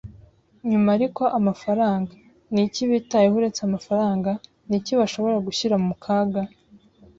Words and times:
nyuma 0.69 0.89
ariko 0.97 1.23
amafaranga? 1.37 2.11
Ni 2.53 2.61
iki 2.67 2.81
bitayeho 2.89 3.35
uretse 3.39 3.61
amafaranga? 3.63 4.31
Ni 4.67 4.75
iki 4.79 4.93
bashobora 4.99 5.35
gushyira 5.47 5.75
mu 5.85 5.95
kaga 6.03 6.41